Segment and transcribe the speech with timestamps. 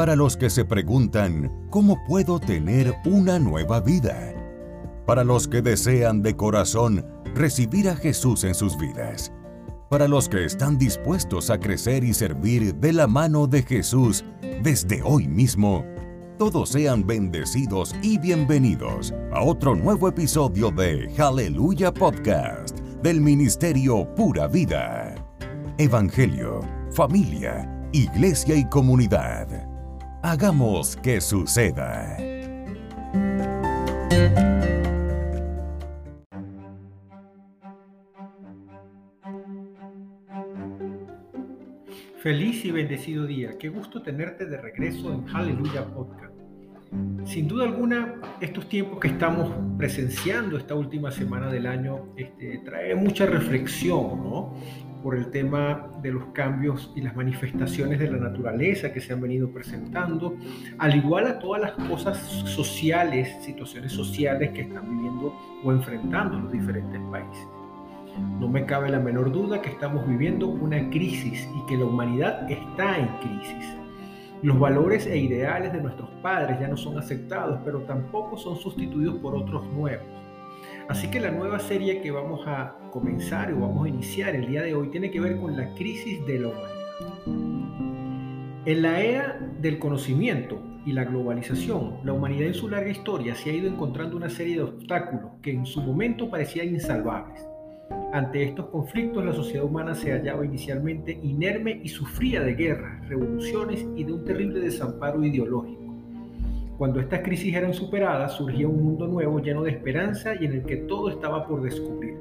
[0.00, 4.32] para los que se preguntan, ¿cómo puedo tener una nueva vida?
[5.04, 7.04] Para los que desean de corazón
[7.34, 9.30] recibir a Jesús en sus vidas.
[9.90, 14.24] Para los que están dispuestos a crecer y servir de la mano de Jesús
[14.62, 15.84] desde hoy mismo.
[16.38, 24.48] Todos sean bendecidos y bienvenidos a otro nuevo episodio de Aleluya Podcast del Ministerio Pura
[24.48, 25.14] Vida.
[25.76, 29.69] Evangelio, familia, iglesia y comunidad.
[30.22, 32.18] Hagamos que suceda.
[42.18, 43.56] Feliz y bendecido día.
[43.58, 46.34] Qué gusto tenerte de regreso en Aleluya Podcast.
[47.24, 52.94] Sin duda alguna, estos tiempos que estamos presenciando esta última semana del año este, trae
[52.94, 54.29] mucha reflexión ¿no?
[55.02, 59.20] Por el tema de los cambios y las manifestaciones de la naturaleza que se han
[59.20, 60.36] venido presentando,
[60.78, 66.52] al igual a todas las cosas sociales, situaciones sociales que están viviendo o enfrentando los
[66.52, 67.46] diferentes países.
[68.38, 72.50] No me cabe la menor duda que estamos viviendo una crisis y que la humanidad
[72.50, 73.76] está en crisis.
[74.42, 79.16] Los valores e ideales de nuestros padres ya no son aceptados, pero tampoco son sustituidos
[79.16, 80.06] por otros nuevos.
[80.88, 84.62] Así que la nueva serie que vamos a comenzar o vamos a iniciar el día
[84.62, 86.80] de hoy tiene que ver con la crisis de la humanidad.
[88.66, 93.50] En la era del conocimiento y la globalización, la humanidad en su larga historia se
[93.50, 97.40] ha ido encontrando una serie de obstáculos que en su momento parecían insalvables.
[98.12, 103.86] Ante estos conflictos, la sociedad humana se hallaba inicialmente inerme y sufría de guerras, revoluciones
[103.94, 105.79] y de un terrible desamparo ideológico.
[106.80, 110.62] Cuando estas crisis eran superadas, surgía un mundo nuevo lleno de esperanza y en el
[110.62, 112.14] que todo estaba por descubrir.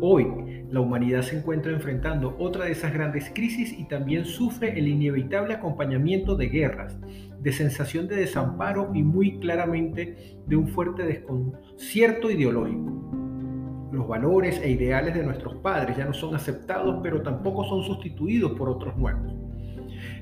[0.00, 4.86] Hoy, la humanidad se encuentra enfrentando otra de esas grandes crisis y también sufre el
[4.86, 7.00] inevitable acompañamiento de guerras,
[7.40, 13.90] de sensación de desamparo y muy claramente de un fuerte desconcierto ideológico.
[13.90, 18.52] Los valores e ideales de nuestros padres ya no son aceptados, pero tampoco son sustituidos
[18.52, 19.39] por otros nuevos.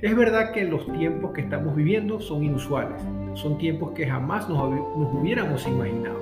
[0.01, 3.03] Es verdad que los tiempos que estamos viviendo son inusuales,
[3.35, 4.63] son tiempos que jamás nos,
[5.13, 6.21] hubiéramos imaginado.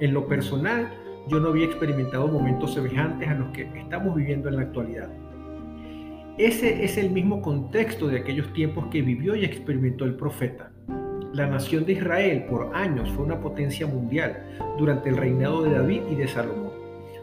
[0.00, 0.92] En lo personal,
[1.26, 5.08] yo no había experimentado momentos semejantes a los que estamos viviendo en la actualidad.
[6.36, 10.70] Ese es el mismo contexto de aquellos tiempos que vivió y experimentó el profeta.
[11.32, 14.44] La nación de Israel por años fue una potencia mundial
[14.76, 16.79] durante el reinado de David y de Salomón.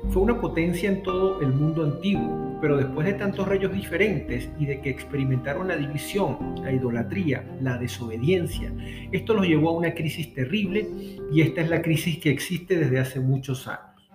[0.09, 4.65] Fue una potencia en todo el mundo antiguo, pero después de tantos reyes diferentes y
[4.65, 8.71] de que experimentaron la división, la idolatría, la desobediencia,
[9.11, 10.87] esto los llevó a una crisis terrible
[11.31, 14.09] y esta es la crisis que existe desde hace muchos años.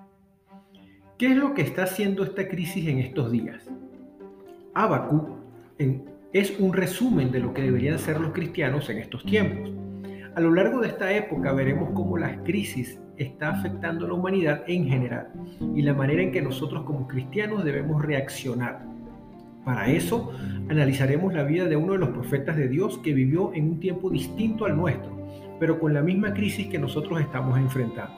[1.18, 3.70] ¿Qué es lo que está haciendo esta crisis en estos días?
[4.74, 5.28] Habacuc
[6.32, 9.70] es un resumen de lo que deberían ser los cristianos en estos tiempos.
[10.34, 14.64] A lo largo de esta época veremos cómo las crisis está afectando a la humanidad
[14.66, 15.28] en general
[15.74, 18.84] y la manera en que nosotros como cristianos debemos reaccionar.
[19.64, 20.32] Para eso,
[20.68, 24.10] analizaremos la vida de uno de los profetas de Dios que vivió en un tiempo
[24.10, 25.16] distinto al nuestro,
[25.60, 28.14] pero con la misma crisis que nosotros estamos enfrentando.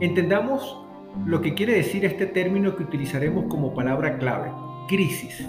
[0.00, 0.84] Entendamos
[1.26, 4.50] lo que quiere decir este término que utilizaremos como palabra clave,
[4.88, 5.46] crisis.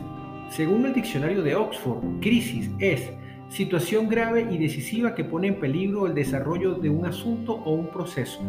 [0.50, 3.12] Según el diccionario de Oxford, crisis es
[3.50, 7.88] situación grave y decisiva que pone en peligro el desarrollo de un asunto o un
[7.88, 8.40] proceso.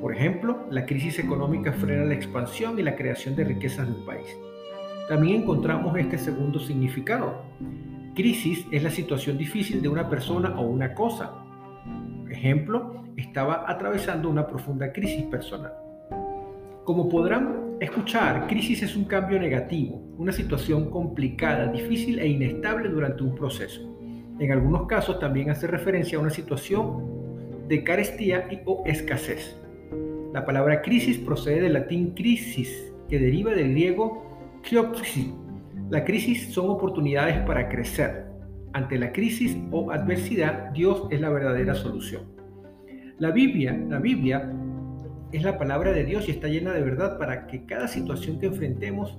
[0.00, 4.36] Por ejemplo, la crisis económica frena la expansión y la creación de riquezas del país.
[5.08, 7.42] También encontramos este segundo significado.
[8.14, 11.32] Crisis es la situación difícil de una persona o una cosa.
[12.22, 15.72] Por ejemplo, estaba atravesando una profunda crisis personal.
[16.84, 23.22] Como podrán escuchar, crisis es un cambio negativo, una situación complicada, difícil e inestable durante
[23.22, 23.99] un proceso.
[24.40, 29.54] En algunos casos también hace referencia a una situación de carestía o escasez.
[30.32, 35.28] La palabra crisis procede del latín crisis, que deriva del griego kriopsis.
[35.90, 38.28] La crisis son oportunidades para crecer.
[38.72, 42.22] Ante la crisis o adversidad, Dios es la verdadera solución.
[43.18, 44.50] La Biblia, la Biblia
[45.32, 48.46] es la palabra de Dios y está llena de verdad para que cada situación que
[48.46, 49.18] enfrentemos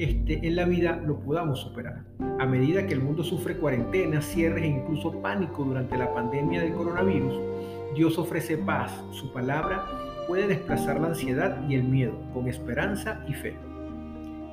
[0.00, 2.04] este, en la vida lo podamos superar.
[2.38, 6.72] A medida que el mundo sufre cuarentena, cierres e incluso pánico durante la pandemia del
[6.72, 7.38] coronavirus,
[7.94, 8.92] Dios ofrece paz.
[9.10, 9.84] Su palabra
[10.26, 13.54] puede desplazar la ansiedad y el miedo con esperanza y fe.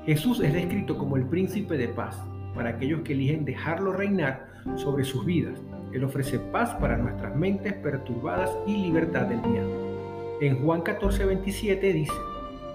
[0.05, 2.21] Jesús es descrito como el príncipe de paz
[2.53, 5.61] para aquellos que eligen dejarlo reinar sobre sus vidas.
[5.93, 10.37] Él ofrece paz para nuestras mentes perturbadas y libertad del miedo.
[10.41, 12.13] En Juan 14, 27 dice,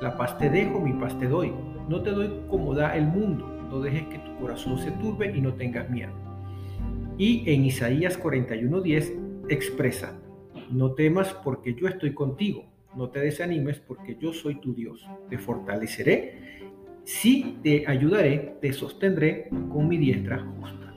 [0.00, 1.52] la paz te dejo, mi paz te doy.
[1.88, 3.48] No te doy como da el mundo.
[3.70, 6.12] No dejes que tu corazón se turbe y no tengas miedo.
[7.18, 9.12] Y en Isaías 41:10
[9.48, 10.18] expresa,
[10.70, 12.64] no temas porque yo estoy contigo,
[12.96, 16.68] no te desanimes porque yo soy tu Dios, te fortaleceré,
[17.04, 20.94] sí te ayudaré, te sostendré con mi diestra justa.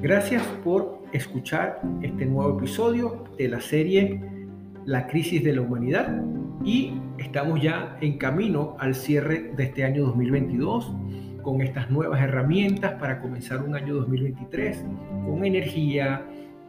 [0.00, 4.20] Gracias por escuchar este nuevo episodio de la serie
[4.86, 6.22] La crisis de la humanidad
[6.64, 10.92] y estamos ya en camino al cierre de este año 2022
[11.42, 14.84] con estas nuevas herramientas para comenzar un año 2023
[15.24, 16.24] con energía,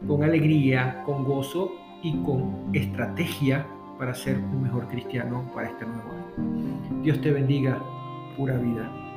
[0.07, 1.71] con alegría, con gozo
[2.03, 3.65] y con estrategia
[3.97, 7.01] para ser un mejor cristiano para este nuevo año.
[7.03, 7.81] Dios te bendiga,
[8.37, 9.08] pura vida.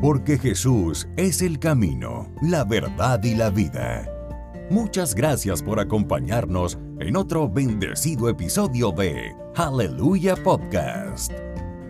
[0.00, 4.08] Porque Jesús es el camino, la verdad y la vida.
[4.70, 11.32] Muchas gracias por acompañarnos en otro bendecido episodio de Hallelujah Podcast.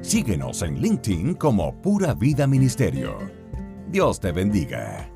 [0.01, 3.19] Síguenos en LinkedIn como Pura Vida Ministerio.
[3.91, 5.11] Dios te bendiga.